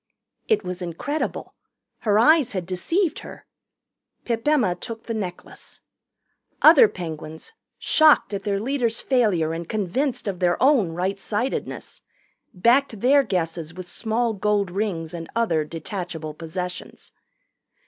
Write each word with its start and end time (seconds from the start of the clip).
It 0.47 0.63
was 0.63 0.81
incredible. 0.81 1.53
Her 1.99 2.17
eyes 2.17 2.53
had 2.53 2.65
deceived 2.65 3.19
her. 3.19 3.45
Pip 4.25 4.47
Emma 4.47 4.73
took 4.73 5.03
the 5.03 5.13
necklace. 5.13 5.79
Other 6.63 6.87
Penguins, 6.87 7.53
shocked 7.77 8.33
at 8.33 8.43
their 8.43 8.59
leader's 8.59 8.99
failure 8.99 9.53
and 9.53 9.69
convinced 9.69 10.27
of 10.27 10.39
their 10.39 10.57
own 10.59 10.93
right 10.93 11.19
sightedness, 11.19 12.01
backed 12.51 13.01
their 13.01 13.21
guesses 13.21 13.75
with 13.75 13.87
small 13.87 14.33
gold 14.33 14.71
rings 14.71 15.13
and 15.13 15.29
other 15.35 15.63
detachable 15.63 16.33
possessions. 16.33 17.11